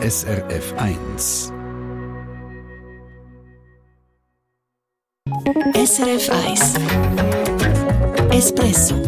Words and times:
SRF 0.00 0.74
1. 0.76 1.52
SRF 5.74 6.30
1 6.30 6.74
Espresso 8.30 9.02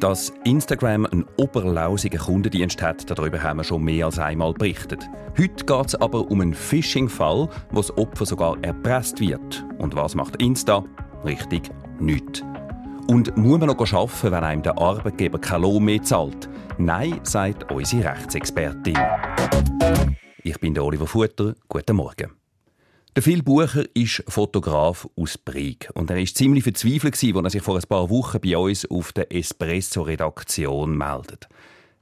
dass 0.00 0.32
Instagram 0.42 1.06
einen 1.06 1.24
oberlausigen 1.36 2.18
Kundendienst 2.18 2.82
hat, 2.82 3.08
darüber 3.08 3.40
haben 3.40 3.58
wir 3.60 3.64
schon 3.64 3.84
mehr 3.84 4.06
als 4.06 4.18
einmal 4.18 4.52
berichtet. 4.52 5.08
Heute 5.38 5.64
geht 5.64 5.86
es 5.86 5.94
aber 5.94 6.28
um 6.28 6.40
einen 6.40 6.54
Phishing-Fall, 6.54 7.48
wo 7.70 7.76
das 7.76 7.96
Opfer 7.96 8.26
sogar 8.26 8.56
erpresst 8.64 9.20
wird. 9.20 9.64
Und 9.78 9.94
was 9.94 10.16
macht 10.16 10.42
Insta? 10.42 10.84
Richtig, 11.24 11.70
nichts. 12.00 12.42
Und 13.08 13.36
muss 13.36 13.58
man 13.58 13.68
noch 13.68 13.92
arbeiten, 13.92 14.30
wenn 14.30 14.44
einem 14.44 14.62
der 14.62 14.78
Arbeitgeber 14.78 15.38
kein 15.38 15.62
Lohn 15.62 15.84
mehr 15.84 16.02
zahlt? 16.02 16.48
Nein, 16.78 17.20
sagt 17.24 17.70
unsere 17.70 18.10
Rechtsexpertin. 18.10 18.98
Ich 20.42 20.58
bin 20.60 20.74
der 20.74 20.84
Oliver 20.84 21.06
Futter. 21.06 21.54
Guten 21.68 21.96
Morgen. 21.96 22.30
Der 23.14 23.22
Phil 23.22 23.42
Bucher 23.42 23.84
ist 23.94 24.24
Fotograf 24.28 25.06
aus 25.16 25.36
Brig 25.36 25.90
und 25.94 26.10
er 26.10 26.18
ist 26.18 26.36
ziemlich 26.38 26.64
verzweifelt, 26.64 27.14
als 27.14 27.36
er 27.36 27.50
sich 27.50 27.62
vor 27.62 27.76
ein 27.76 27.82
paar 27.86 28.08
Wochen 28.08 28.40
bei 28.40 28.56
uns 28.56 28.90
auf 28.90 29.12
der 29.12 29.30
Espresso-Redaktion 29.30 30.96
meldet. 30.96 31.48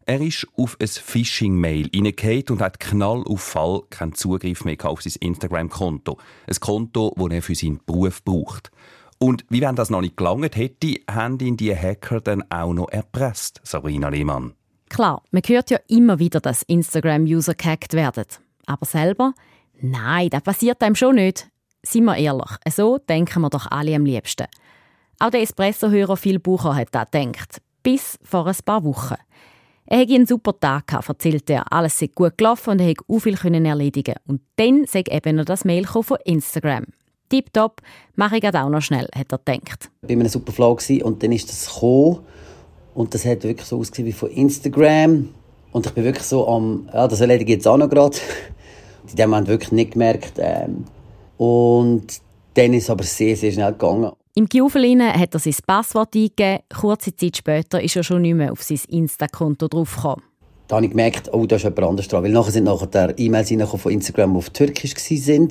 Er 0.07 0.21
ist 0.21 0.47
auf 0.57 0.77
ein 0.81 0.89
Phishing-Mail 0.89 1.89
hineingefallen 1.93 2.45
und 2.51 2.61
hat 2.61 2.81
knall 2.81 3.25
auf 3.27 3.41
Fall 3.41 3.83
keinen 3.91 4.15
Zugriff 4.15 4.65
mehr 4.65 4.77
auf 4.85 5.03
sein 5.03 5.15
Instagram-Konto. 5.21 6.19
Ein 6.47 6.61
Konto, 6.61 7.15
das 7.17 7.29
er 7.31 7.43
für 7.43 7.55
seinen 7.55 7.81
Beruf 7.85 8.23
braucht. 8.25 8.71
Und 9.21 9.45
wie 9.51 9.61
wenn 9.61 9.77
das 9.77 9.91
noch 9.91 10.01
nicht 10.01 10.17
gelangt 10.17 10.57
hätte, 10.57 10.97
haben 11.09 11.39
ihn 11.41 11.57
die 11.57 11.77
Hacker 11.77 12.21
dann 12.21 12.43
auch 12.51 12.73
noch 12.73 12.89
erpresst, 12.89 13.61
Sabrina 13.63 14.09
Lehmann. 14.09 14.55
Klar, 14.89 15.23
man 15.31 15.43
hört 15.47 15.71
ja 15.71 15.79
immer 15.89 16.19
wieder, 16.19 16.41
dass 16.41 16.63
Instagram-User 16.63 17.55
gehackt 17.55 17.93
werden. 17.93 18.25
Aber 18.67 18.87
selber 18.87 19.35
Nein, 19.83 20.29
das 20.31 20.43
passiert 20.43 20.83
einem 20.83 20.95
schon 20.95 21.15
nicht. 21.15 21.49
Seien 21.83 22.05
wir 22.05 22.17
ehrlich, 22.17 22.51
so 22.71 22.99
denken 22.99 23.41
wir 23.41 23.51
doch 23.51 23.67
alle 23.71 23.95
am 23.97 24.05
liebsten. 24.05 24.47
Auch 25.19 25.31
der 25.31 25.41
Espresso-Hörer 25.43 26.17
Phil 26.17 26.39
Bucher 26.39 26.75
hat 26.75 26.89
das 26.93 27.11
gedacht. 27.11 27.63
Bis 27.83 28.19
vor 28.23 28.47
ein 28.47 28.57
paar 28.65 28.85
Wochen. 28.85 29.17
Er 29.87 30.01
hatte 30.01 30.15
einen 30.15 30.27
super 30.27 30.59
Tag, 30.59 30.89
gehabt, 30.89 31.09
erzählte 31.09 31.55
er. 31.55 31.73
Alles 31.73 31.99
sei 31.99 32.09
gut 32.09 32.37
gelaufen 32.37 32.71
und 32.71 32.81
er 32.81 32.95
konnte 32.95 33.13
auch 33.13 33.19
viel 33.21 33.65
erledigen. 33.67 34.17
Und 34.27 34.43
dann 34.57 34.85
sei 34.87 35.03
eben 35.11 35.37
noch 35.37 35.47
das 35.47 35.65
Mail 35.65 35.87
von 35.87 36.19
Instagram. 36.25 36.85
Tipptopp, 37.31 37.81
mache 38.17 38.37
ich 38.37 38.45
auch 38.45 38.69
noch 38.69 38.83
schnell, 38.83 39.09
hat 39.15 39.33
er 39.33 39.39
gedacht. 39.39 39.91
Ich 40.03 40.09
war 40.09 40.11
in 40.11 40.21
einem 40.21 40.29
super 40.29 40.53
Flow 40.53 40.77
und 41.03 41.23
dann 41.23 41.33
ist 41.33 41.49
das 41.49 41.73
gekommen. 41.73 42.19
Und 42.95 43.15
das 43.15 43.25
hat 43.25 43.45
wirklich 43.45 43.67
so 43.67 43.79
ausgesehen 43.79 44.09
wie 44.09 44.13
von 44.13 44.31
Instagram. 44.31 45.31
Und 45.73 45.87
ich 45.87 45.93
bin 45.93 46.05
wirklich 46.05 46.27
so 46.27 46.47
am, 46.49 46.89
ja, 46.93 47.07
das 47.09 47.21
erledige 47.21 47.53
ich 47.53 47.57
jetzt 47.59 47.69
auch 47.69 47.77
noch 47.77 47.89
gerade 47.89 48.17
in 49.09 49.17
dem 49.17 49.31
Moment 49.31 49.49
wirklich 49.49 49.73
nicht 49.73 49.93
gemerkt. 49.93 50.35
Ähm, 50.39 50.85
und 51.39 52.21
dann 52.55 52.75
ist 52.75 52.85
es 52.85 52.91
aber 52.91 53.05
sehr, 53.05 53.37
sehr 53.37 53.53
schnell 53.53 53.73
gegangen. 53.73 54.11
Im 54.35 54.47
Giufel 54.47 54.85
hat 55.03 55.35
er 55.35 55.41
sein 55.41 55.55
Passwort 55.67 56.15
eingegeben. 56.15 56.61
Kurze 56.79 57.15
Zeit 57.15 57.37
später 57.37 57.83
ist 57.83 57.97
er 57.97 58.03
schon 58.03 58.23
nicht 58.23 58.35
mehr 58.35 58.53
auf 58.53 58.63
sein 58.63 58.81
Insta-Konto 58.89 59.69
draufgekommen. 59.69 60.25
Da 60.69 60.77
habe 60.77 60.87
ich 60.87 60.93
gemerkt, 60.93 61.29
oh, 61.33 61.47
da 61.47 61.57
ist 61.57 61.65
jemand 61.65 61.83
anderes 61.83 62.09
dran. 62.09 62.23
Weil 62.23 62.31
nachher 62.31 62.53
sind 62.53 62.65
nachher 62.65 63.19
E-Mails 63.19 63.53
von 63.77 63.93
Instagram, 63.93 64.33
die 64.33 64.39
auf 64.39 64.51
Türkisch 64.51 64.95
waren. 64.95 65.49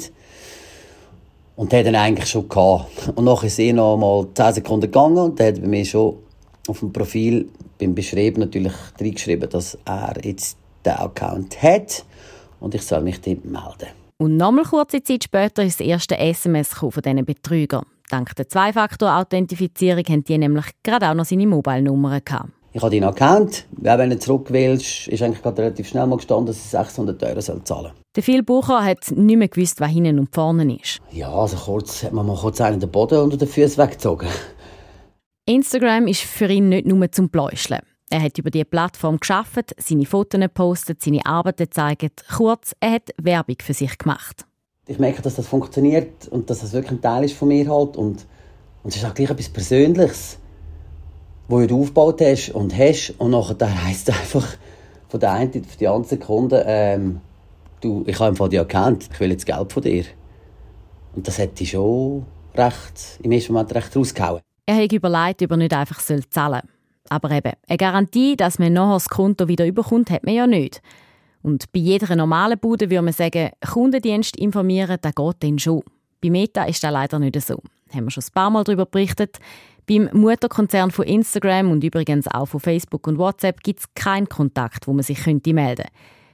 Und 1.59 1.73
der 1.73 1.79
hat 1.79 1.87
dann 1.87 1.95
eigentlich 1.95 2.29
schon 2.29 2.47
gehabt. 2.47 3.11
Und 3.15 3.25
nachher 3.25 3.47
ist 3.47 3.59
er 3.59 3.73
noch 3.73 3.97
mal 3.97 4.25
10 4.33 4.53
Sekunden 4.53 4.85
gegangen 4.85 5.17
und 5.17 5.39
der 5.39 5.47
hat 5.47 5.61
bei 5.61 5.67
mir 5.67 5.83
schon 5.83 6.15
auf 6.69 6.79
dem 6.79 6.93
Profil 6.93 7.49
beim 7.77 7.93
Beschreiben 7.93 8.39
natürlich 8.39 8.71
reingeschrieben, 8.97 9.49
dass 9.49 9.77
er 9.83 10.13
jetzt 10.23 10.57
den 10.85 10.93
Account 10.93 11.61
hat 11.61 12.05
und 12.61 12.75
ich 12.75 12.83
soll 12.83 13.01
mich 13.01 13.19
dort 13.19 13.43
melden. 13.43 13.89
Und 14.19 14.37
nochmal 14.37 14.63
kurze 14.63 15.03
Zeit 15.03 15.25
später 15.25 15.61
ist 15.61 15.81
das 15.81 15.87
erste 15.87 16.17
SMS 16.17 16.69
von 16.69 16.91
diesen 16.91 17.25
Betrügern. 17.25 17.85
Dank 18.09 18.33
der 18.37 18.47
Zwei-Faktor-Authentifizierung 18.47 20.05
haben 20.07 20.23
die 20.23 20.37
nämlich 20.37 20.67
gerade 20.81 21.09
auch 21.09 21.13
noch 21.13 21.25
seine 21.25 21.45
Mobile-Nummer 21.45 22.21
gehabt. 22.21 22.51
Ich 22.71 22.81
habe 22.83 22.91
deinen 22.91 23.09
Account. 23.09 23.65
Wenn 23.71 24.11
du 24.11 24.19
zurück 24.19 24.47
willst, 24.49 25.07
ist 25.07 25.23
eigentlich 25.23 25.41
gerade 25.41 25.63
relativ 25.63 25.87
schnell 25.87 26.05
mal 26.05 26.17
gestanden, 26.17 26.45
dass 26.47 26.57
ich 26.57 26.69
600 26.69 27.21
Euro 27.23 27.39
zahlen 27.39 27.61
soll. 27.65 27.91
Der 28.15 28.23
Phil 28.23 28.43
Bucher 28.43 28.83
hat 28.83 29.09
nicht 29.11 29.37
mehr 29.37 29.47
gewusst, 29.47 29.79
was 29.81 29.89
hinten 29.89 30.19
und 30.19 30.33
vorne 30.33 30.75
ist. 30.75 30.99
Ja, 31.11 31.31
also 31.31 31.57
kurz 31.57 32.03
hat 32.03 32.13
man 32.13 32.27
mal 32.27 32.37
kurz 32.37 32.61
einen 32.61 32.79
den 32.79 32.91
Boden 32.91 33.19
unter 33.19 33.37
den 33.37 33.47
Füßen 33.47 33.77
weggezogen. 33.83 34.27
Instagram 35.47 36.07
ist 36.07 36.21
für 36.21 36.47
ihn 36.47 36.69
nicht 36.69 36.85
nur 36.85 37.11
zum 37.11 37.29
Pläuscheln. 37.29 37.81
Er 38.11 38.21
hat 38.21 38.37
über 38.37 38.51
die 38.51 38.65
Plattform 38.65 39.19
geschafft, 39.19 39.73
seine 39.77 40.05
Fotos 40.05 40.39
gepostet, 40.39 41.01
seine 41.01 41.25
Arbeiten 41.25 41.63
gezeigt. 41.63 42.25
Kurz, 42.35 42.73
er 42.79 42.93
hat 42.93 43.09
Werbung 43.21 43.57
für 43.61 43.73
sich 43.73 43.97
gemacht. 43.97 44.45
Ich 44.87 44.99
merke, 44.99 45.21
dass 45.21 45.35
das 45.35 45.47
funktioniert 45.47 46.27
und 46.29 46.49
dass 46.49 46.61
das 46.61 46.73
wirklich 46.73 46.93
ein 46.93 47.01
Teil 47.01 47.23
ist 47.23 47.35
von 47.35 47.47
mir 47.47 47.69
halt 47.69 47.97
und, 47.97 48.25
und 48.83 48.89
es 48.89 48.95
ist 48.95 49.05
auch 49.05 49.13
gleich 49.13 49.29
etwas 49.29 49.49
Persönliches, 49.49 50.39
wo 51.49 51.65
du 51.65 51.81
aufgebaut 51.81 52.21
hast 52.21 52.49
und 52.51 52.77
hast 52.77 53.15
und 53.17 53.31
nachher 53.31 53.83
heisst 53.83 54.07
es 54.07 54.15
einfach 54.19 54.47
von 55.09 55.19
der 55.19 55.33
einen 55.33 55.65
auf 55.65 55.75
die 55.75 55.87
andere 55.87 56.07
Sekunde, 56.07 56.63
ähm, 56.65 57.19
du, 57.81 58.03
ich 58.05 58.19
habe 58.19 58.35
von 58.35 58.49
dir 58.49 58.59
erkannt, 58.59 59.09
ich 59.11 59.19
will 59.19 59.31
jetzt 59.31 59.45
Geld 59.45 59.73
von 59.73 59.83
dir. 59.83 60.05
Und 61.15 61.27
das 61.27 61.39
hätte 61.39 61.63
ich 61.63 61.71
schon 61.71 62.25
recht, 62.55 63.19
im 63.23 63.31
ersten 63.31 63.53
Moment 63.53 63.73
recht 63.73 63.95
rausgehauen. 63.95 64.41
Er 64.67 64.75
hat 64.75 64.91
überlegt, 64.91 65.41
ob 65.41 65.51
er 65.51 65.57
nicht 65.57 65.73
einfach 65.73 65.99
zahlen 65.99 66.23
soll. 66.31 66.61
Aber 67.09 67.31
eben, 67.31 67.53
eine 67.67 67.77
Garantie, 67.77 68.37
dass 68.37 68.59
man 68.59 68.73
nachher 68.73 68.93
das 68.93 69.09
Konto 69.09 69.47
wieder 69.47 69.65
überkommt, 69.65 70.11
hat 70.11 70.23
man 70.23 70.35
ja 70.35 70.45
nicht. 70.45 70.81
Und 71.41 71.71
bei 71.71 71.79
jeder 71.79 72.15
normalen 72.15 72.59
Bude 72.59 72.91
würde 72.91 73.01
man 73.01 73.13
sagen, 73.13 73.49
Kundendienst 73.67 74.37
informieren, 74.37 74.97
das 75.01 75.15
geht 75.15 75.35
dann 75.39 75.57
schon. 75.57 75.81
Bei 76.21 76.29
Meta 76.29 76.65
ist 76.65 76.83
das 76.83 76.91
leider 76.91 77.17
nicht 77.17 77.41
so. 77.41 77.63
Haben 77.91 78.05
wir 78.05 78.11
schon 78.11 78.23
ein 78.23 78.33
paar 78.33 78.49
Mal 78.51 78.63
darüber 78.63 78.85
berichtet. 78.85 79.39
Beim 79.89 80.07
Mutterkonzern 80.13 80.91
von 80.91 81.07
Instagram 81.07 81.71
und 81.71 81.83
übrigens 81.83 82.27
auch 82.27 82.45
von 82.45 82.59
Facebook 82.59 83.07
und 83.07 83.17
WhatsApp 83.17 83.63
gibt 83.63 83.79
es 83.79 83.93
keinen 83.95 84.29
Kontakt, 84.29 84.85
wo 84.85 84.93
man 84.93 85.01
sich 85.01 85.23
könnte 85.23 85.51
melden 85.51 85.85
könnte. 85.85 85.91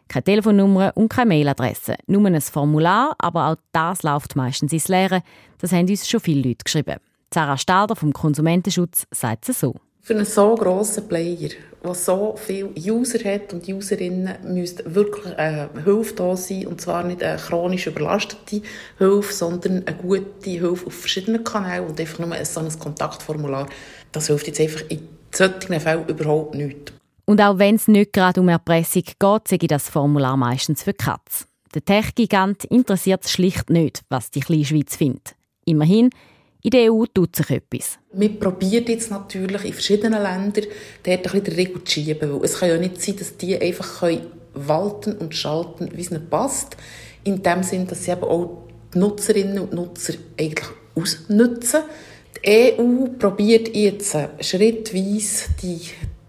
Keine 0.09 0.23
Telefonnummer 0.25 0.91
und 0.95 1.07
keine 1.07 1.29
Mailadresse. 1.29 1.95
Nur 2.05 2.25
ein 2.25 2.41
Formular, 2.41 3.15
aber 3.17 3.47
auch 3.47 3.55
das 3.71 4.03
läuft 4.03 4.35
meistens 4.35 4.73
ins 4.73 4.89
Leere. 4.89 5.23
Das 5.59 5.71
haben 5.71 5.87
uns 5.87 6.05
schon 6.05 6.19
viele 6.19 6.49
Leute 6.49 6.65
geschrieben. 6.65 6.97
Sarah 7.33 7.57
Stalder 7.57 7.95
vom 7.95 8.11
Konsumentenschutz 8.11 9.07
sagt 9.11 9.47
es 9.47 9.61
so. 9.61 9.75
Für 10.05 10.13
einen 10.13 10.25
so 10.25 10.53
grossen 10.53 11.07
Player, 11.07 11.49
der 11.83 11.95
so 11.95 12.35
viele 12.37 12.69
User 12.77 13.17
hat 13.23 13.51
und 13.53 13.67
Userinnen, 13.67 14.35
müsste 14.43 14.93
wirklich 14.93 15.35
eine 15.35 15.67
Hilfe 15.83 16.13
da 16.13 16.37
sein. 16.37 16.67
Und 16.67 16.79
zwar 16.79 17.03
nicht 17.03 17.23
eine 17.23 17.37
chronisch 17.37 17.87
überlastete 17.87 18.61
Hilfe, 18.99 19.33
sondern 19.33 19.81
eine 19.87 19.97
gute 19.97 20.51
Hilfe 20.51 20.85
auf 20.85 20.93
verschiedenen 20.93 21.43
Kanälen 21.43 21.87
und 21.87 21.99
einfach 21.99 22.19
nur 22.19 22.45
so 22.45 22.59
ein 22.59 22.77
Kontaktformular. 22.77 23.67
Das 24.11 24.27
hilft 24.27 24.45
jetzt 24.45 24.61
einfach 24.61 24.83
in 24.89 25.07
solchen 25.31 25.79
Fällen 25.79 26.07
überhaupt 26.07 26.53
nicht. 26.53 26.93
Und 27.25 27.41
auch 27.41 27.57
wenn 27.57 27.73
es 27.73 27.87
nicht 27.87 28.13
gerade 28.13 28.41
um 28.41 28.49
Erpressung 28.49 29.01
geht, 29.01 29.47
sage 29.47 29.63
ich 29.63 29.67
das 29.69 29.89
Formular 29.89 30.37
meistens 30.37 30.83
für 30.83 30.93
Katz. 30.93 31.47
Der 31.73 31.83
Tech-Gigant 31.83 32.65
interessiert 32.65 33.25
es 33.25 33.31
schlicht 33.31 33.71
nicht, 33.71 34.03
was 34.09 34.29
die 34.29 34.41
kleine 34.41 34.65
Schweiz 34.65 34.95
findet. 34.95 35.33
Immerhin, 35.65 36.11
in 36.65 36.71
der 36.71 36.91
EU 36.91 37.05
tut 37.05 37.35
sich 37.35 37.47
etwas. 37.51 37.99
Wir 38.11 38.39
probieren 38.39 38.85
jetzt 38.87 39.11
natürlich 39.11 39.65
in 39.65 39.73
verschiedenen 39.73 40.23
Ländern 40.23 40.65
dort 41.03 41.07
ein 41.07 41.21
bisschen 41.21 41.43
den 41.43 41.53
Regel 41.53 41.83
zu 41.83 41.93
schieben. 41.93 42.33
Weil 42.33 42.43
es 42.43 42.57
kann 42.57 42.69
ja 42.69 42.77
nicht 42.77 42.99
sein, 42.99 43.17
dass 43.17 43.37
die 43.37 43.61
einfach 43.61 44.03
walten 44.55 45.13
und 45.13 45.35
schalten, 45.35 45.91
wie 45.93 46.01
es 46.01 46.09
ihnen 46.09 46.27
passt. 46.27 46.75
In 47.23 47.43
dem 47.43 47.61
Sinn, 47.61 47.85
dass 47.85 48.05
sie 48.05 48.11
eben 48.11 48.23
auch 48.23 48.63
die 48.91 48.97
Nutzerinnen 48.97 49.59
und 49.59 49.73
Nutzer 49.73 50.15
eigentlich 50.39 50.67
ausnutzen. 50.95 51.83
Die 52.43 52.79
EU 52.79 53.09
probiert 53.19 53.75
jetzt 53.75 54.17
schrittweise 54.39 55.49
die 55.61 55.81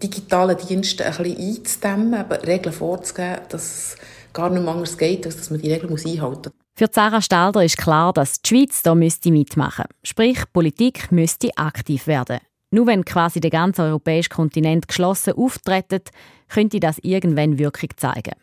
digitalen 0.02 0.58
Dienste 0.58 1.06
ein 1.06 1.16
bisschen 1.16 1.38
einzudämmen, 1.38 2.14
aber 2.14 2.46
Regeln 2.46 2.74
vorzugeben, 2.74 3.40
dass 3.48 3.62
es 3.62 3.96
gar 4.34 4.50
nicht 4.50 4.62
mehr 4.62 4.74
anders 4.74 4.98
geht, 4.98 5.24
als 5.24 5.38
dass 5.38 5.48
man 5.48 5.62
die 5.62 5.72
Regeln 5.72 5.92
einhalten 5.92 6.50
muss. 6.54 6.65
Für 6.78 6.88
Sarah 6.92 7.22
Stalder 7.22 7.64
ist 7.64 7.78
klar, 7.78 8.12
dass 8.12 8.42
die 8.42 8.48
Schweiz 8.48 8.82
da 8.82 8.94
müsste 8.94 9.30
mitmachen. 9.30 9.86
Sprich, 10.02 10.40
Politik 10.52 11.10
müsste 11.10 11.48
aktiv 11.56 12.06
werden. 12.06 12.38
Nur 12.70 12.86
wenn 12.86 13.02
quasi 13.02 13.40
der 13.40 13.50
ganze 13.50 13.84
europäische 13.84 14.28
Kontinent 14.28 14.86
geschlossen 14.86 15.32
auftritt, 15.38 16.10
könnte 16.50 16.78
das 16.78 16.98
irgendwann 16.98 17.58
Wirkung 17.58 17.88
zeigen. 17.96 18.34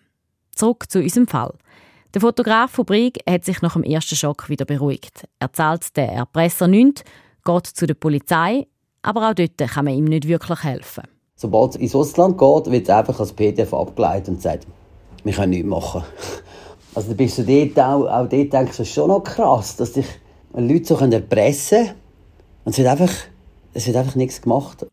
Zurück 0.55 0.89
zu 0.89 0.99
unserem 0.99 1.27
Fall. 1.27 1.53
Der 2.15 2.21
Fotograf 2.21 2.71
von 2.71 2.85
Brig 2.85 3.19
hat 3.29 3.45
sich 3.45 3.61
nach 3.61 3.73
dem 3.73 3.83
ersten 3.83 4.15
Schock 4.15 4.49
wieder 4.49 4.65
beruhigt. 4.65 5.27
Er 5.37 5.53
zahlt 5.53 5.95
den 5.95 6.09
Erpresser 6.09 6.67
nichts, 6.67 7.03
geht 7.45 7.67
zu 7.67 7.85
der 7.85 7.93
Polizei, 7.93 8.65
aber 9.03 9.29
auch 9.29 9.35
dort 9.35 9.59
kann 9.59 9.85
man 9.85 9.93
ihm 9.93 10.05
nicht 10.05 10.27
wirklich 10.27 10.63
helfen. 10.63 11.03
Sobald 11.35 11.75
es 11.75 11.81
ins 11.81 11.93
Ausland 11.93 12.39
geht, 12.39 12.71
wird 12.71 12.83
es 12.85 12.89
einfach 12.89 13.19
als 13.19 13.31
PDF 13.31 13.75
abgeleitet 13.75 14.29
und 14.29 14.41
sagt, 14.41 14.65
wir 15.23 15.33
können 15.33 15.51
nichts 15.51 15.67
machen. 15.67 16.03
Also 16.95 17.09
da 17.09 17.15
bist 17.15 17.37
du 17.37 17.43
dort 17.43 17.79
auch, 17.79 18.05
auch 18.07 18.29
dort 18.29 18.53
denkst 18.53 18.77
du, 18.77 18.85
schon 18.85 19.07
noch 19.07 19.23
krass, 19.23 19.75
dass 19.75 19.93
dich 19.93 20.05
Leute 20.53 20.85
so 20.85 20.95
erpressen 20.97 21.85
können. 21.85 21.95
Und 22.65 22.71
es 22.71 22.77
wird 22.77 22.87
einfach, 22.87 23.13
es 23.73 23.87
wird 23.87 23.97
einfach 23.97 24.15
nichts 24.15 24.41
gemacht. 24.41 24.85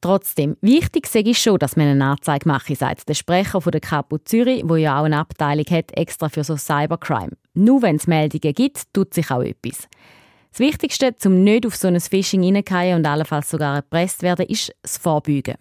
Trotzdem, 0.00 0.56
wichtig 0.60 1.06
sei 1.06 1.22
es 1.24 1.38
schon, 1.38 1.58
dass 1.58 1.76
man 1.76 1.86
eine 1.86 2.04
Anzeige 2.04 2.46
mache, 2.46 2.76
sagt 2.76 3.08
der 3.08 3.14
Sprecher 3.14 3.62
von 3.62 3.70
der 3.70 3.80
Kapo 3.80 4.18
Zürich, 4.18 4.62
wo 4.66 4.76
ja 4.76 5.00
auch 5.00 5.04
eine 5.04 5.18
Abteilung 5.18 5.64
hat, 5.70 5.96
extra 5.96 6.28
für 6.28 6.44
so 6.44 6.56
Cybercrime. 6.56 7.32
Nur 7.54 7.80
wenn 7.80 7.96
es 7.96 8.06
Meldungen 8.06 8.52
gibt, 8.52 8.92
tut 8.92 9.14
sich 9.14 9.30
auch 9.30 9.40
etwas. 9.40 9.88
Das 10.50 10.58
Wichtigste, 10.58 11.14
um 11.24 11.42
nicht 11.42 11.66
auf 11.66 11.74
so 11.74 11.88
ein 11.88 11.98
Phishing 11.98 12.42
hineingehen 12.42 12.98
und 12.98 13.06
allenfalls 13.06 13.48
sogar 13.48 13.76
erpresst 13.76 14.22
werden, 14.22 14.46
ist 14.46 14.74
das 14.82 14.98
Vorbeugen. 14.98 15.54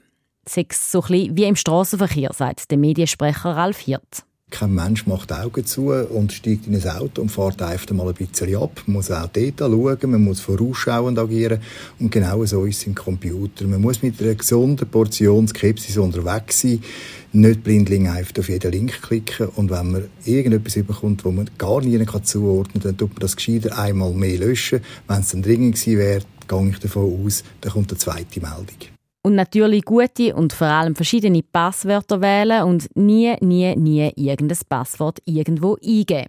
Sei 0.46 0.66
es 0.70 0.92
so 0.92 1.02
ein 1.02 1.08
bisschen 1.08 1.38
wie 1.38 1.46
im 1.46 1.56
Straßenverkehr, 1.56 2.32
sagt 2.34 2.70
der 2.70 2.78
Mediensprecher 2.78 3.52
Ralf 3.52 3.80
Hirt. 3.80 4.26
Kein 4.54 4.76
Mensch 4.76 5.08
macht 5.08 5.32
Augen 5.32 5.66
zu 5.66 5.88
und 5.88 6.32
steigt 6.32 6.68
in 6.68 6.76
ein 6.76 6.88
Auto 6.88 7.24
und 7.24 7.32
fährt 7.32 7.60
einfach 7.64 7.90
mal 7.90 8.08
ein 8.08 8.14
bisschen 8.14 8.56
ab. 8.56 8.84
Man 8.86 8.98
muss 8.98 9.10
auch 9.10 9.28
dort 9.28 9.58
schauen, 9.58 10.12
man 10.12 10.24
muss 10.24 10.42
vorausschauend 10.42 11.18
agieren. 11.18 11.60
Und 11.98 12.12
genau 12.12 12.46
so 12.46 12.64
ist 12.66 12.78
es 12.78 12.86
im 12.86 12.94
Computer. 12.94 13.66
Man 13.66 13.82
muss 13.82 14.04
mit 14.04 14.22
einer 14.22 14.36
gesunden 14.36 14.88
Portion 14.88 15.48
Skepsis 15.48 15.98
unterwegs 15.98 16.62
sein, 16.62 16.84
nicht 17.32 17.64
blindling 17.64 18.08
einfach 18.08 18.38
auf 18.38 18.48
jeden 18.48 18.72
Link 18.72 19.02
klicken. 19.02 19.48
Und 19.56 19.72
wenn 19.72 19.92
man 19.92 20.04
irgendetwas 20.24 20.76
überkommt, 20.76 21.26
wo 21.26 21.32
man 21.32 21.50
gar 21.58 21.82
nie 21.82 21.98
zuordnen 22.22 22.74
kann, 22.74 22.82
dann 22.84 22.98
tut 22.98 23.10
man 23.10 23.22
das 23.22 23.36
gescheiter 23.36 23.76
einmal 23.80 24.14
mehr 24.14 24.38
löschen. 24.38 24.82
Wenn 25.08 25.22
es 25.22 25.32
dann 25.32 25.42
dringend 25.42 25.80
gewesen 25.80 25.98
wäre, 25.98 26.22
gehe 26.48 26.70
ich 26.70 26.78
davon 26.78 27.26
aus, 27.26 27.44
dann 27.62 27.72
kommt 27.72 27.90
eine 27.90 27.98
zweite 27.98 28.40
Meldung. 28.40 28.94
Und 29.26 29.36
natürlich 29.36 29.86
gute 29.86 30.36
und 30.36 30.52
vor 30.52 30.68
allem 30.68 30.96
verschiedene 30.96 31.42
Passwörter 31.42 32.20
wählen 32.20 32.64
und 32.64 32.90
nie, 32.96 33.34
nie, 33.40 33.74
nie 33.78 34.12
irgendein 34.18 34.58
Passwort 34.68 35.20
irgendwo 35.24 35.76
eingeben. 35.76 36.28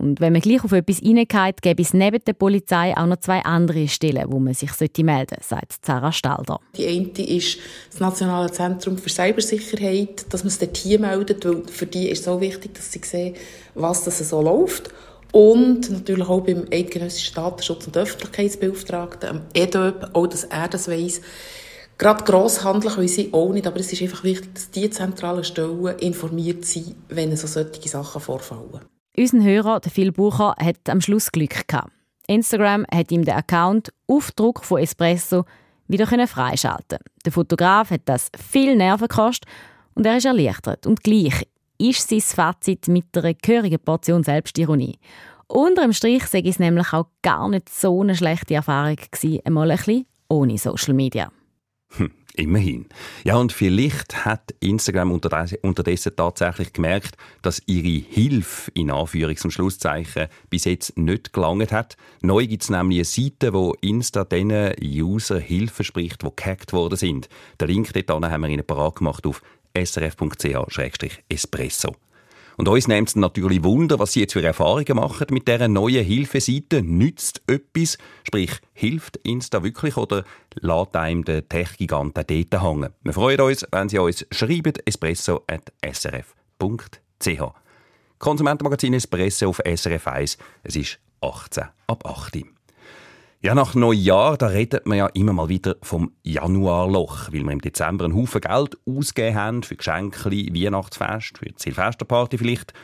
Und 0.00 0.20
wenn 0.20 0.32
man 0.32 0.40
gleich 0.40 0.64
auf 0.64 0.72
etwas 0.72 1.02
reingeht, 1.02 1.60
gäbe 1.60 1.82
es 1.82 1.92
neben 1.92 2.24
der 2.24 2.32
Polizei 2.32 2.96
auch 2.96 3.04
noch 3.04 3.18
zwei 3.18 3.40
andere 3.44 3.86
Stellen, 3.86 4.24
wo 4.28 4.38
man 4.38 4.54
sich 4.54 4.70
melden 4.80 5.36
sollte, 5.42 5.44
sagt 5.46 5.84
Sarah 5.84 6.12
Stalder. 6.12 6.58
Die 6.74 6.86
eine 6.86 7.28
ist 7.28 7.58
das 7.90 8.00
Nationale 8.00 8.50
Zentrum 8.50 8.96
für 8.96 9.10
Cybersicherheit, 9.10 10.32
dass 10.32 10.42
man 10.42 10.48
es 10.48 10.58
dort 10.58 10.78
hier 10.78 10.98
meldet, 10.98 11.44
weil 11.44 11.66
für 11.66 11.84
die 11.84 12.08
ist 12.08 12.20
es 12.20 12.24
so 12.24 12.40
wichtig, 12.40 12.72
dass 12.72 12.90
sie 12.90 13.02
sehen, 13.04 13.34
was 13.74 14.04
das 14.04 14.26
so 14.26 14.40
läuft. 14.40 14.88
Und 15.32 15.90
natürlich 15.90 16.28
auch 16.28 16.40
beim 16.40 16.64
Eidgenössischen 16.72 17.34
Datenschutz- 17.34 17.86
und 17.86 17.96
Öffentlichkeitsbeauftragten, 17.98 19.42
EDOB, 19.52 20.10
auch, 20.14 20.26
dass 20.26 20.44
er 20.44 20.68
das 20.68 20.88
weiss. 20.88 21.20
Gerade 22.00 22.24
Grosshandel 22.24 22.90
können 22.90 23.08
sie 23.08 23.28
auch 23.30 23.52
nicht, 23.52 23.66
aber 23.66 23.78
es 23.78 23.92
ist 23.92 24.00
einfach 24.00 24.24
wichtig, 24.24 24.54
dass 24.54 24.70
die 24.70 24.88
zentralen 24.88 25.44
Stellen 25.44 25.98
informiert 25.98 26.64
sind, 26.64 26.96
wenn 27.10 27.36
so 27.36 27.46
solche 27.46 27.86
Sachen 27.90 28.22
vorfallen. 28.22 28.80
Unser 29.14 29.42
Hörer, 29.42 29.80
der 29.80 29.92
Phil 29.92 30.10
Bucher, 30.10 30.54
hat 30.56 30.88
am 30.88 31.02
Schluss 31.02 31.30
Glück 31.30 31.68
gehabt. 31.68 31.92
Instagram 32.26 32.86
hat 32.90 33.12
ihm 33.12 33.26
den 33.26 33.34
Account 33.34 33.92
auf 34.06 34.32
Druck 34.32 34.64
von 34.64 34.80
Espresso 34.80 35.44
wieder 35.88 36.06
freischalten 36.26 37.00
Der 37.22 37.32
Fotograf 37.32 37.90
hat 37.90 38.02
das 38.06 38.30
viel 38.50 38.76
Nerven 38.76 39.08
gekostet 39.08 39.46
und 39.94 40.06
er 40.06 40.16
ist 40.16 40.24
erleichtert. 40.24 40.86
Und 40.86 41.04
gleich 41.04 41.46
ist 41.76 42.08
sein 42.08 42.22
Fazit 42.22 42.88
mit 42.88 43.14
einer 43.14 43.34
gehörigen 43.34 43.78
Portion 43.78 44.22
Selbstironie. 44.22 44.98
Unter 45.48 45.82
dem 45.82 45.92
Strich 45.92 46.24
sei 46.28 46.40
es 46.46 46.58
nämlich 46.58 46.94
auch 46.94 47.08
gar 47.20 47.46
nicht 47.50 47.68
so 47.68 48.00
eine 48.00 48.16
schlechte 48.16 48.54
Erfahrung 48.54 48.96
gewesen, 48.96 49.40
einmal 49.44 49.70
ein 49.70 49.76
bisschen 49.76 50.06
ohne 50.30 50.56
Social 50.56 50.94
Media. 50.94 51.30
Hm, 51.96 52.10
immerhin. 52.34 52.86
Ja, 53.24 53.36
und 53.36 53.52
vielleicht 53.52 54.24
hat 54.24 54.54
Instagram 54.60 55.12
unterdessen 55.12 56.16
tatsächlich 56.16 56.72
gemerkt, 56.72 57.18
dass 57.42 57.62
ihre 57.66 58.06
Hilfe 58.08 58.70
in 58.74 58.90
Anführungs- 58.90 59.44
und 59.44 59.50
Schlusszeichen 59.50 60.28
bis 60.48 60.64
jetzt 60.64 60.96
nicht 60.96 61.32
gelangt 61.32 61.72
hat. 61.72 61.96
Neu 62.22 62.46
gibt 62.46 62.62
es 62.62 62.70
nämlich 62.70 62.98
eine 62.98 63.04
Seite, 63.04 63.52
wo 63.52 63.74
Insta 63.80 64.24
diesen 64.24 64.72
User 64.80 65.40
Hilfe 65.40 65.82
spricht, 65.84 66.22
die 66.22 66.28
gehackt 66.34 66.72
worden 66.72 66.96
sind. 66.96 67.28
Den 67.60 67.68
Link 67.68 67.92
dort 67.92 68.30
haben 68.30 68.42
wir 68.42 68.48
Ihnen 68.48 68.64
parat 68.64 68.96
gemacht 68.96 69.26
auf 69.26 69.42
srf.ch-espresso. 69.76 71.94
Und 72.56 72.68
uns 72.68 72.88
nimmt 72.88 73.08
es 73.08 73.16
natürlich 73.16 73.64
Wunder, 73.64 73.98
was 73.98 74.12
Sie 74.12 74.20
jetzt 74.20 74.34
für 74.34 74.42
Erfahrungen 74.42 74.96
machen 74.96 75.26
mit 75.30 75.48
dieser 75.48 75.68
neuen 75.68 76.04
Hilfeseite. 76.04 76.82
Nützt 76.82 77.42
etwas? 77.46 77.96
Sprich, 78.24 78.52
hilft 78.72 79.16
Insta 79.18 79.62
wirklich 79.62 79.96
oder 79.96 80.24
lässt 80.60 80.96
einem 80.96 81.24
der 81.24 81.48
Tech-Gigant 81.48 82.16
dort 82.16 82.30
hängen? 82.30 82.90
Wir 83.02 83.12
freuen 83.12 83.40
uns, 83.40 83.66
wenn 83.70 83.88
Sie 83.88 83.98
uns 83.98 84.26
schreiben, 84.30 84.72
espresso.srf.ch. 84.84 87.42
Konsumentenmagazin 88.18 88.94
Espresso 88.94 89.48
auf 89.48 89.60
SRF 89.64 90.06
1. 90.06 90.38
Es 90.62 90.76
ist 90.76 90.98
18 91.22 91.64
ab 91.86 92.06
8 92.06 92.59
ja, 93.42 93.54
nach 93.54 93.74
Neujahr, 93.74 94.36
da 94.36 94.48
redet 94.48 94.86
man 94.86 94.98
ja 94.98 95.06
immer 95.06 95.32
mal 95.32 95.48
wieder 95.48 95.76
vom 95.82 96.12
Januarloch, 96.22 97.32
weil 97.32 97.42
wir 97.42 97.52
im 97.52 97.60
Dezember 97.60 98.04
einen 98.04 98.14
Haufen 98.14 98.42
Geld 98.42 98.76
ausgegeben 98.86 99.34
haben 99.34 99.62
für 99.62 99.76
Geschenke, 99.76 100.30
Weihnachtsfest, 100.30 101.38
für 101.38 101.46
die 101.46 101.54
Silvesterparty 101.56 102.36
vielleicht, 102.36 102.74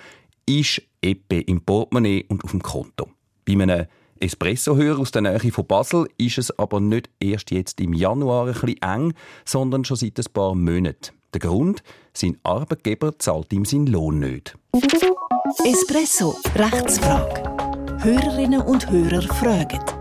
ist 0.47 0.81
eben 1.03 1.43
im 1.43 1.61
Portemonnaie 1.61 2.25
und 2.29 2.43
auf 2.43 2.53
dem 2.53 2.62
Konto. 2.62 3.11
Bei 3.44 3.53
einem 3.53 3.87
Espresso-Hörer 4.19 4.99
aus 4.99 5.11
der 5.11 5.23
Nähe 5.23 5.53
von 5.53 5.67
Basel 5.67 6.08
ist 6.17 6.38
es 6.38 6.58
aber 6.58 6.81
nicht 6.81 7.11
erst 7.20 7.50
jetzt 7.50 7.79
im 7.81 7.93
Januar 7.93 8.47
ein 8.47 8.53
bisschen 8.55 8.81
eng, 8.81 9.14
sondern 9.44 9.85
schon 9.85 9.99
seit 9.99 10.19
ein 10.19 10.32
paar 10.32 10.55
Monaten. 10.55 11.12
Der 11.35 11.41
Grund, 11.41 11.82
sein 12.14 12.38
Arbeitgeber 12.44 13.19
zahlt 13.19 13.53
ihm 13.53 13.67
seinen 13.67 13.88
Lohn 13.88 14.20
nicht. 14.20 14.56
Espresso, 15.64 16.35
Rechtsfrage. 16.55 17.43
Hörerinnen 18.03 18.62
und 18.62 18.88
Hörer 18.91 19.23
fragen. 19.23 19.95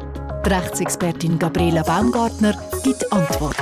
Die 0.46 0.50
Rechtsexpertin 0.52 1.40
Gabriela 1.40 1.82
Baumgartner 1.82 2.54
gibt 2.84 3.12
Antwort. 3.12 3.58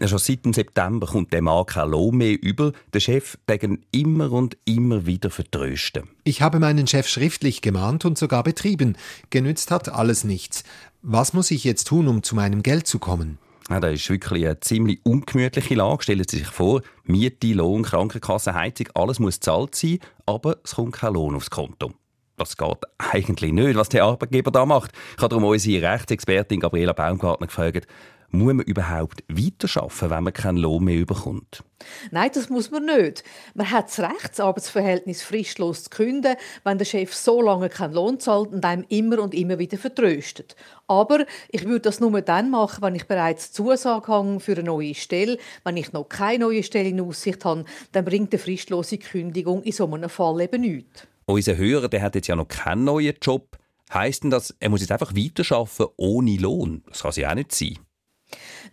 Ja, 0.00 0.08
schon 0.08 0.18
seit 0.18 0.46
dem 0.46 0.54
September 0.54 1.06
kommt 1.06 1.30
der 1.34 1.42
Mann 1.42 1.66
kein 1.66 1.90
Lohn 1.90 2.16
mehr 2.16 2.42
über. 2.42 2.72
Der 2.94 3.00
Chef 3.00 3.36
dagegen 3.44 3.84
immer 3.90 4.32
und 4.32 4.56
immer 4.64 5.04
wieder 5.04 5.28
vertrösten. 5.28 6.04
Ich 6.24 6.40
habe 6.40 6.58
meinen 6.58 6.86
Chef 6.86 7.06
schriftlich 7.06 7.60
gemahnt 7.60 8.06
und 8.06 8.16
sogar 8.16 8.44
betrieben. 8.44 8.96
Genützt 9.28 9.70
hat 9.70 9.90
alles 9.90 10.24
nichts. 10.24 10.64
Was 11.02 11.34
muss 11.34 11.50
ich 11.50 11.64
jetzt 11.64 11.88
tun, 11.88 12.08
um 12.08 12.22
zu 12.22 12.34
meinem 12.34 12.62
Geld 12.62 12.86
zu 12.86 12.98
kommen? 12.98 13.36
Ja, 13.68 13.78
das 13.78 13.92
ist 13.92 14.08
wirklich 14.08 14.46
eine 14.46 14.60
ziemlich 14.60 15.00
ungemütliche 15.04 15.74
Lage. 15.74 16.02
Stellen 16.04 16.24
Sie 16.26 16.38
sich 16.38 16.48
vor, 16.48 16.80
Miete, 17.04 17.52
Lohn, 17.52 17.82
Krankenkasse, 17.82 18.54
Heizung, 18.54 18.88
alles 18.94 19.18
muss 19.18 19.38
zahlt 19.38 19.74
sein, 19.74 19.98
aber 20.24 20.56
es 20.64 20.76
kommt 20.76 20.94
kein 20.94 21.12
Lohn 21.12 21.34
aufs 21.34 21.50
Konto 21.50 21.92
das 22.36 22.56
geht 22.56 22.78
eigentlich 22.98 23.52
nicht, 23.52 23.76
was 23.76 23.88
der 23.88 24.04
Arbeitgeber 24.04 24.50
da 24.50 24.66
macht. 24.66 24.92
Ich 25.16 25.22
habe 25.22 25.28
darum 25.28 25.44
unsere 25.44 25.92
Rechtsexpertin 25.92 26.60
Gabriela 26.60 26.92
Baumgartner 26.92 27.46
gefragt, 27.46 27.86
muss 28.32 28.54
man 28.54 28.64
überhaupt 28.64 29.22
weiterarbeiten, 29.28 30.10
wenn 30.10 30.24
man 30.24 30.32
keinen 30.32 30.56
Lohn 30.56 30.84
mehr 30.84 31.04
bekommt? 31.04 31.62
Nein, 32.10 32.30
das 32.32 32.48
muss 32.48 32.70
man 32.70 32.86
nicht. 32.86 33.24
Man 33.54 33.70
hat 33.70 33.88
das 33.88 34.00
Recht, 34.00 34.30
das 34.30 34.40
Arbeitsverhältnis 34.40 35.22
fristlos 35.22 35.84
zu 35.84 35.90
künden, 35.90 36.36
wenn 36.64 36.78
der 36.78 36.86
Chef 36.86 37.14
so 37.14 37.42
lange 37.42 37.68
keinen 37.68 37.92
Lohn 37.92 38.20
zahlt 38.20 38.52
und 38.52 38.64
einem 38.64 38.86
immer 38.88 39.18
und 39.18 39.34
immer 39.34 39.58
wieder 39.58 39.76
vertröstet. 39.76 40.56
Aber 40.86 41.26
ich 41.50 41.64
würde 41.64 41.80
das 41.80 42.00
nur 42.00 42.22
dann 42.22 42.50
machen, 42.50 42.82
wenn 42.82 42.94
ich 42.94 43.06
bereits 43.06 43.52
Zusage 43.52 44.08
habe 44.08 44.40
für 44.40 44.52
eine 44.52 44.62
neue 44.62 44.94
Stelle. 44.94 45.36
Wenn 45.64 45.76
ich 45.76 45.92
noch 45.92 46.08
keine 46.08 46.44
neue 46.44 46.62
Stelle 46.62 46.88
in 46.88 47.00
Aussicht 47.02 47.44
habe, 47.44 47.66
dann 47.92 48.04
bringt 48.04 48.32
eine 48.32 48.40
fristlose 48.40 48.96
Kündigung 48.96 49.62
in 49.62 49.72
so 49.72 49.92
einem 49.92 50.08
Fall 50.08 50.40
eben 50.40 50.62
nichts. 50.62 51.06
Unser 51.26 51.56
Hörer 51.56 51.88
der 51.88 52.02
hat 52.02 52.14
jetzt 52.14 52.28
ja 52.28 52.36
noch 52.36 52.48
keinen 52.48 52.84
neuen 52.84 53.14
Job. 53.20 53.58
Heißt 53.92 54.24
denn 54.24 54.30
das, 54.30 54.54
er 54.58 54.70
muss 54.70 54.80
jetzt 54.80 54.92
einfach 54.92 55.14
weiterarbeiten 55.14 55.86
ohne 55.96 56.36
Lohn? 56.36 56.82
Das 56.88 57.02
kann 57.02 57.12
ja 57.16 57.30
auch 57.30 57.34
nicht 57.34 57.52
sein. 57.52 57.78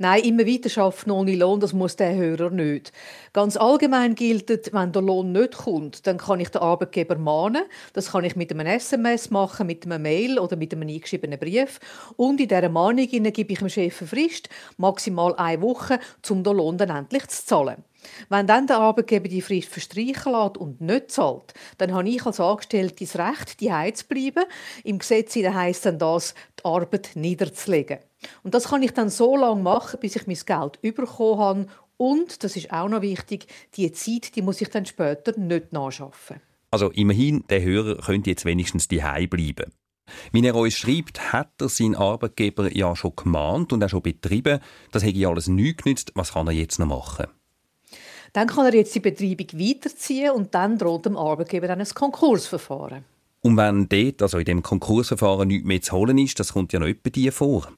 Nein, 0.01 0.24
immer 0.24 0.48
weiter 0.48 0.82
arbeiten 0.82 1.12
ohne 1.12 1.36
Lohn, 1.36 1.60
das 1.60 1.74
muss 1.74 1.98
der 1.98 2.15
Hörer 2.15 2.51
nicht. 2.51 2.94
Ganz 3.34 3.58
allgemein 3.58 4.15
gilt, 4.15 4.72
wenn 4.72 4.94
der 4.94 5.01
Lohn 5.01 5.34
nicht 5.34 5.58
kommt, 5.58 6.08
dann 6.08 6.18
kann 6.18 6.39
ich 6.39 6.48
den 6.48 6.62
Arbeitgeber 6.62 7.18
mahnen. 7.18 7.63
Das 7.91 8.13
kann 8.13 8.24
ich 8.24 8.38
mit 8.38 8.50
einem 8.50 8.65
SMS 8.65 9.29
machen, 9.29 9.68
mit 9.68 9.86
einem 9.86 10.01
Mail 10.01 10.39
oder 10.39 10.56
mit 10.56 10.74
einem 10.74 10.88
eingeschriebenen 10.88 11.38
Brief. 11.38 11.82
Und 12.15 12.39
in 12.39 12.48
dieser 12.48 12.70
Mahnung 12.70 13.08
gebe 13.08 13.51
ich 13.51 13.60
dem 13.60 13.68
Chef 13.68 14.00
eine 14.00 14.08
Frist, 14.08 14.48
maximal 14.77 15.36
eine 15.36 15.62
Woche, 15.62 16.00
um 16.29 16.46
den 16.46 16.56
Lohn 16.56 16.77
dann 16.77 16.91
endlich 16.91 17.27
zu 17.27 17.46
zahlen. 17.46 17.84
Wenn 18.29 18.48
dann 18.48 18.68
der 18.68 18.77
Arbeitgeber 18.77 19.27
die 19.27 19.41
Frist 19.41 19.68
verstreichen 19.68 20.32
lässt 20.32 20.58
und 20.58 20.79
nicht 20.79 21.12
zahlt, 21.12 21.53
dann 21.77 21.94
habe 21.94 22.08
ich 22.08 22.25
als 22.25 22.39
Angestellte 22.39 23.03
das 23.03 23.18
Recht, 23.18 23.60
die 23.60 23.94
zu 23.94 24.08
bleiben. 24.08 24.46
Im 24.86 25.00
Gesetz 25.00 25.36
heisst 25.36 25.86
dann 25.86 26.00
das, 26.00 26.36
die 26.58 26.63
Arbeit 26.63 27.10
niederzulegen. 27.15 28.00
Und 28.44 28.54
das 28.54 28.70
kann 28.70 28.84
ich 28.84 28.92
dann 28.92 29.10
so 29.10 29.38
lange 29.38 29.62
machen, 29.62 30.00
bis 30.00 30.16
ich 30.16 30.28
mein 30.28 30.38
Geld 30.46 30.82
bekommen 30.82 31.40
habe. 31.40 31.68
Und, 31.98 32.44
das 32.44 32.56
ist 32.56 32.72
auch 32.72 32.88
noch 32.88 33.02
wichtig, 33.02 33.48
die 33.76 33.92
Zeit 33.92 34.36
die 34.36 34.42
muss 34.42 34.62
ich 34.62 34.70
dann 34.70 34.86
später 34.86 35.38
nicht 35.38 35.74
nachschaffen. 35.74 36.42
Also 36.72 36.92
immerhin, 36.92 37.44
der 37.50 37.62
Hörer 37.62 37.98
könnte 37.98 38.30
jetzt 38.30 38.46
wenigstens 38.46 38.88
daheim 38.88 39.30
bleiben. 39.30 39.74
Wie 40.32 40.46
er 40.46 40.56
uns 40.56 40.76
schreibt, 40.76 41.34
hat 41.34 41.52
er 41.60 41.70
seinen 41.70 41.96
Arbeitgeber 41.96 42.76
ja 42.76 42.96
schon 42.96 43.16
gemahnt 43.16 43.74
und 43.74 43.84
auch 43.84 43.90
schon 43.90 44.02
betrieben. 44.02 44.60
Das 44.92 45.04
hätte 45.04 45.28
alles 45.28 45.48
nichts 45.48 45.84
genützt. 45.84 46.12
Was 46.16 46.34
kann 46.34 46.48
er 46.48 46.54
jetzt 46.54 46.80
noch 46.80 46.88
machen? 46.88 47.28
Dann 48.34 48.48
kann 48.48 48.66
er 48.66 48.76
jetzt 48.76 48.94
die 48.94 49.00
Betreibung 49.00 49.48
weiterziehen 49.60 50.32
und 50.32 50.54
dann 50.54 50.78
droht 50.78 51.06
dem 51.06 51.18
Arbeitgeber 51.18 51.68
dann 51.68 51.80
ein 51.80 51.88
Konkursverfahren. 51.88 53.04
Und 53.42 53.58
wenn 53.58 53.88
dort, 53.88 54.22
also 54.22 54.38
in 54.38 54.46
dem 54.46 54.64
Konkursverfahren 54.64 55.48
nichts 55.48 55.66
mehr 55.66 55.82
zu 55.82 55.94
holen 55.94 56.18
ist, 56.18 56.40
das 56.40 56.54
kommt 56.54 56.74
ja 56.74 56.80
noch 56.80 56.88
etwa 56.88 57.10
die 57.10 57.32
vor. 57.32 57.72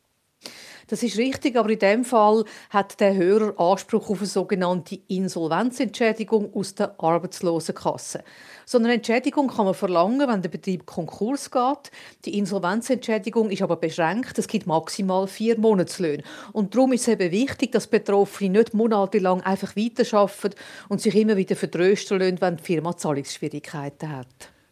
Das 0.92 1.04
ist 1.04 1.18
richtig, 1.18 1.56
aber 1.56 1.70
in 1.70 1.80
dem 1.80 2.04
Fall 2.04 2.44
hat 2.70 3.00
der 3.00 3.16
Hörer 3.16 3.58
Anspruch 3.58 4.10
auf 4.10 4.18
eine 4.18 4.28
sogenannte 4.28 5.00
Insolvenzentschädigung 5.08 6.54
aus 6.54 6.76
der 6.76 7.00
Arbeitslosenkasse. 7.02 8.26
So 8.66 8.78
eine 8.78 8.96
Entschädigung 8.96 9.48
kann 9.48 9.64
man 9.64 9.74
verlangen, 9.74 10.28
wenn 10.28 10.42
der 10.42 10.50
Betrieb 10.50 10.86
Konkurs 10.86 11.50
geht. 11.50 11.92
Die 12.26 12.38
Insolvenzentschädigung 12.38 13.52
ist 13.52 13.62
aber 13.62 13.78
beschränkt. 13.78 14.38
Es 14.38 14.50
gibt 14.50 14.68
maximal 14.68 15.28
vier 15.28 15.58
Monatslöhne. 15.58 16.24
Und 16.52 16.76
darum 16.76 16.92
ist 16.92 17.04
es 17.04 17.08
eben 17.08 17.32
wichtig, 17.32 17.72
dass 17.72 17.88
Betroffene 17.88 18.60
nicht 18.60 18.74
monatelang 18.74 19.40
einfach 19.44 19.78
weiterarbeiten 19.78 20.56
und 20.90 21.00
sich 21.00 21.16
immer 21.16 21.38
wieder 21.38 21.56
vertrösten 21.56 22.20
lassen, 22.20 22.42
wenn 22.42 22.58
die 22.58 22.64
Firma 22.64 22.98
Zahlungsschwierigkeiten 22.98 24.12
hat. 24.12 24.28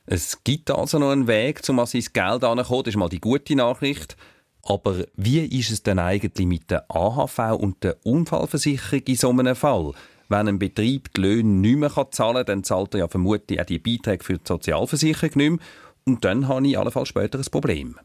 Es 0.05 0.43
gibt 0.43 0.69
also 0.69 0.99
noch 0.99 1.11
einen 1.11 1.27
Weg, 1.27 1.61
um 1.69 1.79
an 1.79 1.85
sein 1.85 2.03
Geld 2.11 2.41
heranzukommen. 2.41 2.83
Das 2.83 2.93
ist 2.93 2.97
mal 2.97 3.07
die 3.07 3.21
gute 3.21 3.55
Nachricht. 3.55 4.17
Aber 4.63 5.05
wie 5.15 5.39
ist 5.45 5.71
es 5.71 5.83
denn 5.83 5.99
eigentlich 5.99 6.47
mit 6.47 6.69
der 6.69 6.85
AHV 6.89 7.57
und 7.59 7.83
der 7.83 7.97
Unfallversicherung 8.03 9.01
in 9.07 9.15
so 9.15 9.29
einem 9.29 9.55
Fall? 9.55 9.93
Wenn 10.27 10.47
ein 10.47 10.59
Betrieb 10.59 11.13
die 11.13 11.21
Löhne 11.21 11.49
nicht 11.49 11.77
mehr 11.77 12.07
zahlen 12.11 12.35
kann, 12.35 12.45
dann 12.45 12.63
zahlt 12.63 12.93
er 12.93 12.99
ja 12.99 13.07
vermutlich 13.07 13.59
auch 13.59 13.65
die 13.65 13.79
Beiträge 13.79 14.23
für 14.23 14.37
die 14.37 14.47
Sozialversicherung 14.47 15.31
nicht 15.35 15.51
mehr. 15.51 15.67
Und 16.05 16.23
dann 16.23 16.47
habe 16.47 16.67
ich 16.67 16.77
allenfalls 16.77 17.09
später 17.09 17.39
ein 17.39 17.45
Problem. 17.45 17.97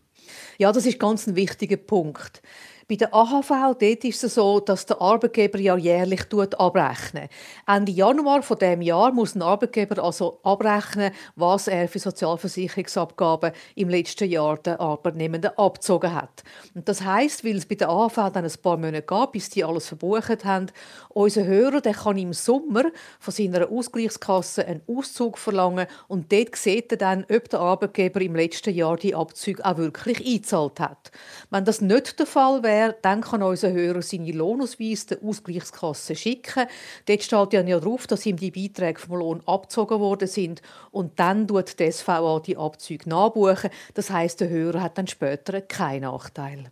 Ja, 0.58 0.72
das 0.72 0.86
ist 0.86 0.98
ganz 0.98 1.26
ein 1.26 1.36
wichtiger 1.36 1.76
Punkt. 1.76 2.42
Bei 2.86 2.96
der 2.96 3.14
AHV 3.14 3.48
dort 3.80 4.04
ist 4.04 4.24
es 4.24 4.34
so, 4.34 4.60
dass 4.60 4.84
der 4.84 5.00
Arbeitgeber 5.00 5.58
ja 5.58 5.74
jährlich 5.74 6.26
abrechnet. 6.58 7.30
Ende 7.66 7.92
Januar 7.92 8.42
von 8.42 8.58
dem 8.58 8.82
Jahr 8.82 9.10
muss 9.10 9.34
ein 9.34 9.40
Arbeitgeber 9.40 10.02
also 10.04 10.38
abrechnen, 10.42 11.10
was 11.34 11.66
er 11.68 11.88
für 11.88 11.98
Sozialversicherungsabgaben 11.98 13.52
im 13.74 13.88
letzten 13.88 14.28
Jahr 14.28 14.58
den 14.58 14.74
Arbeitnehmenden 14.74 15.56
abgezogen 15.56 16.14
hat. 16.14 16.44
Und 16.74 16.86
das 16.86 17.02
heißt, 17.02 17.42
weil 17.44 17.56
es 17.56 17.64
bei 17.64 17.74
der 17.74 17.88
AHV 17.88 18.16
dann 18.34 18.44
ein 18.44 18.52
paar 18.62 18.76
Monate 18.76 19.00
gab, 19.00 19.32
bis 19.32 19.48
die 19.48 19.64
alles 19.64 19.88
verbucht 19.88 20.44
haben, 20.44 20.66
unser 21.08 21.44
Hörer 21.44 21.80
der 21.80 21.94
kann 21.94 22.18
im 22.18 22.34
Sommer 22.34 22.84
von 23.18 23.32
seiner 23.32 23.70
Ausgleichskasse 23.70 24.66
einen 24.66 24.82
Auszug 24.86 25.38
verlangen 25.38 25.86
und 26.08 26.30
dort 26.30 26.54
sieht 26.56 26.92
er 26.92 26.98
dann, 26.98 27.24
ob 27.30 27.48
der 27.48 27.60
Arbeitgeber 27.60 28.20
im 28.20 28.36
letzten 28.36 28.74
Jahr 28.74 28.98
die 28.98 29.14
Abzüge 29.14 29.64
auch 29.64 29.78
wirklich 29.78 30.18
eingezahlt 30.18 30.80
hat. 30.80 31.12
Wenn 31.48 31.64
das 31.64 31.80
nicht 31.80 32.18
der 32.18 32.26
Fall 32.26 32.62
wäre, 32.62 32.73
wäre, 32.74 32.96
dann 33.02 33.20
kann 33.20 33.42
unser 33.42 33.72
Hörer 33.72 34.02
seine 34.02 34.32
Lohnausweis 34.32 35.06
der 35.06 35.18
Ausgleichskasse 35.22 36.16
schicken. 36.16 36.66
Dort 37.06 37.22
steht 37.22 37.52
ja 37.52 37.80
drauf, 37.80 38.06
dass 38.06 38.26
ihm 38.26 38.36
die 38.36 38.50
Beiträge 38.50 39.00
vom 39.00 39.18
Lohn 39.18 39.42
abgezogen 39.46 40.00
worden 40.00 40.28
sind 40.28 40.62
und 40.90 41.18
dann 41.18 41.46
tut 41.46 41.78
die 41.78 41.90
SVA 41.90 42.40
die 42.40 42.56
Abzüge 42.56 43.08
nachbuchen. 43.08 43.70
Das 43.94 44.10
heißt, 44.10 44.40
der 44.40 44.48
Hörer 44.48 44.82
hat 44.82 44.98
dann 44.98 45.06
später 45.06 45.60
keinen 45.60 46.02
Nachteil. 46.02 46.64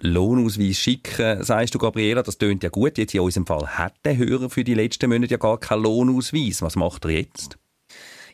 Lohnausweis 0.00 0.76
schicken, 0.76 1.42
sagst 1.42 1.74
du, 1.74 1.78
Gabriela, 1.78 2.22
das 2.22 2.38
tönt 2.38 2.62
ja 2.62 2.68
gut. 2.68 2.98
Jetzt 2.98 3.14
in 3.14 3.20
unserem 3.20 3.46
Fall 3.46 3.66
hat 3.66 3.94
der 4.04 4.16
Hörer 4.16 4.48
für 4.48 4.62
die 4.62 4.74
letzten 4.74 5.10
Monate 5.10 5.32
ja 5.32 5.38
gar 5.38 5.58
keinen 5.58 5.82
Lohnausweis. 5.82 6.62
Was 6.62 6.76
macht 6.76 7.04
er 7.04 7.10
jetzt? 7.10 7.58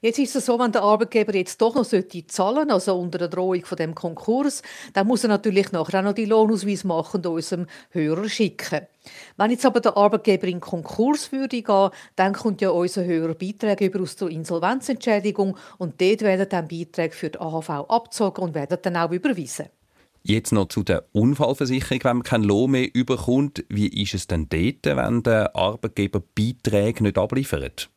Jetzt 0.04 0.18
ist 0.18 0.36
es 0.36 0.44
so, 0.44 0.58
wenn 0.58 0.70
der 0.70 0.82
Arbeitgeber 0.82 1.34
jetzt 1.34 1.62
doch 1.62 1.74
noch 1.74 1.86
zahlen 1.86 2.04
sollte, 2.28 2.74
also 2.74 3.00
unter 3.00 3.16
der 3.16 3.28
Drohung 3.28 3.64
von 3.64 3.78
dem 3.78 3.94
Konkurs, 3.94 4.60
dann 4.92 5.06
muss 5.06 5.24
er 5.24 5.30
natürlich 5.30 5.72
nachher 5.72 6.00
auch 6.00 6.04
noch 6.04 6.12
die 6.12 6.26
Lohnausweis 6.26 6.84
machen 6.84 7.24
und 7.24 7.26
unserem 7.26 7.66
Hörer 7.88 8.28
schicken. 8.28 8.82
Wenn 9.38 9.50
jetzt 9.50 9.64
aber 9.64 9.80
der 9.80 9.96
Arbeitgeber 9.96 10.46
in 10.46 10.60
Konkurs 10.60 11.32
würde 11.32 11.62
gehen, 11.62 11.88
dann 12.16 12.34
kommt 12.34 12.60
ja 12.60 12.68
unser 12.68 13.02
Hörer 13.02 13.32
Beiträge 13.32 13.86
über 13.86 14.02
aus 14.02 14.16
der 14.16 14.28
Insolvenzentschädigung 14.28 15.56
und 15.78 15.98
dort 15.98 16.20
werden 16.20 16.50
dann 16.50 16.68
Beiträge 16.68 17.14
für 17.14 17.30
die 17.30 17.40
AHV 17.40 17.70
abgezogen 17.70 18.44
und 18.44 18.54
werden 18.54 18.76
dann 18.82 18.98
auch 18.98 19.10
überwiesen. 19.10 19.70
Jetzt 20.22 20.52
noch 20.52 20.68
zu 20.68 20.82
der 20.82 21.06
Unfallversicherung, 21.12 22.04
wenn 22.04 22.16
man 22.18 22.24
keinen 22.24 22.44
Lohn 22.44 22.72
mehr 22.72 22.94
überkommt. 22.94 23.64
Wie 23.70 23.88
ist 24.02 24.12
es 24.12 24.26
denn 24.26 24.50
dort, 24.50 24.84
wenn 24.84 25.22
der 25.22 25.56
Arbeitgeber 25.56 26.20
Beiträge 26.20 27.04
nicht 27.04 27.16
abliefert? 27.16 27.88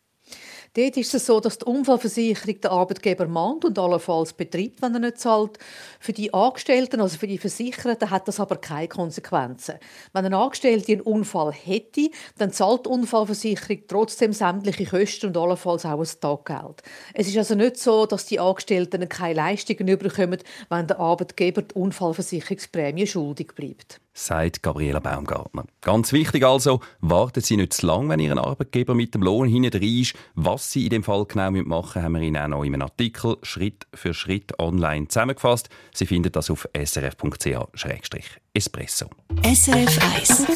Dort 0.77 0.96
ist 0.96 1.12
es 1.15 1.25
so, 1.25 1.39
dass 1.39 1.57
die 1.57 1.65
Unfallversicherung 1.65 2.62
den 2.62 2.69
Arbeitgeber 2.69 3.25
mahnt 3.25 3.65
und 3.65 3.79
allenfalls 3.79 4.34
betreibt, 4.34 4.79
wenn 4.79 4.93
er 4.93 5.00
nicht 5.00 5.17
zahlt. 5.17 5.57
Für 6.00 6.13
die 6.13 6.31
Angestellten, 6.31 7.01
also 7.01 7.17
für 7.17 7.25
die 7.25 7.39
Versicherten, 7.39 8.12
hat 8.12 8.27
das 8.27 8.39
aber 8.39 8.57
keine 8.57 8.88
Konsequenzen. 8.88 9.79
Wenn 10.13 10.25
ein 10.25 10.36
Angestellter 10.36 10.91
einen 10.91 11.01
Unfall 11.01 11.51
hätte, 11.51 12.12
dann 12.38 12.51
zahlt 12.51 12.86
die 12.86 12.89
Unfallversicherung 12.89 13.79
trotzdem 13.88 14.34
sämtliche 14.34 14.86
Kosten 14.86 15.25
und 15.29 15.38
allenfalls 15.38 15.84
auch 15.84 16.00
ein 16.00 16.22
Taggeld. 16.22 16.84
Es 17.15 17.27
ist 17.27 17.38
also 17.38 17.55
nicht 17.55 17.77
so, 17.77 18.05
dass 18.05 18.27
die 18.27 18.39
Angestellten 18.39 19.10
keine 19.10 19.34
Leistungen 19.34 19.88
überkommen, 19.88 20.43
wenn 20.69 20.86
der 20.86 21.00
Arbeitgeber 21.00 21.63
die 21.63 21.74
Unfallversicherungsprämie 21.74 23.07
schuldig 23.07 23.55
bleibt 23.55 24.00
sagt 24.18 24.64
Gabriela 24.64 25.00
Baumgartner. 25.00 25.66
Ganz 25.82 26.12
wichtig 26.12 26.44
also, 26.44 26.80
warten 27.02 27.42
Sie 27.42 27.56
nicht 27.56 27.74
zu 27.74 27.86
lange, 27.86 28.10
wenn 28.10 28.20
Ihren 28.20 28.40
Arbeitgeber 28.40 28.96
mit 28.96 29.14
dem 29.14 29.22
Lohn 29.22 29.48
hinten 29.48 29.84
ist. 29.84 30.16
Was 30.34 30.72
Sie 30.72 30.86
in 30.86 30.90
dem 30.90 31.04
Fall 31.04 31.26
genau 31.26 31.52
machen 31.52 31.68
müssen, 31.68 32.04
haben 32.04 32.14
wir 32.14 32.22
Ihnen 32.22 32.38
auch 32.38 32.48
noch 32.48 32.64
in 32.64 32.74
einem 32.74 32.82
Artikel 32.82 33.38
Schritt 33.44 33.86
für 33.94 34.16
Schritt 34.16 34.60
online 34.60 35.08
zusammengefasst. 35.08 35.70
Sie 35.94 36.08
finden 36.08 36.32
das 36.32 36.50
auf 36.50 36.68
srf.ch-espresso. 36.76 39.06
SRF 39.44 40.00
1 40.18 40.48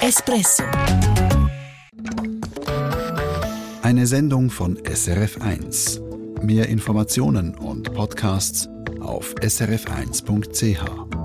Espresso 0.00 0.64
Eine 3.82 4.06
Sendung 4.06 4.50
von 4.50 4.76
SRF 4.84 5.40
1. 5.40 6.00
Mehr 6.42 6.68
Informationen 6.68 7.54
und 7.54 7.94
Podcasts 7.94 8.68
auf 9.00 9.34
srf1.ch. 9.36 11.17